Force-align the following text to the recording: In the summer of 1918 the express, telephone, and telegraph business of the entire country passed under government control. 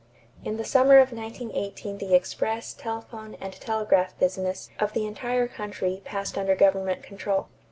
In 0.43 0.57
the 0.57 0.63
summer 0.65 0.95
of 0.97 1.11
1918 1.11 1.99
the 1.99 2.15
express, 2.15 2.73
telephone, 2.73 3.35
and 3.39 3.53
telegraph 3.53 4.17
business 4.17 4.71
of 4.79 4.93
the 4.93 5.05
entire 5.05 5.47
country 5.47 6.01
passed 6.03 6.39
under 6.39 6.55
government 6.55 7.03
control. 7.03 7.49